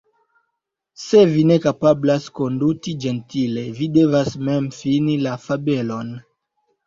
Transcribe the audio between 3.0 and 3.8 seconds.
ĝentile,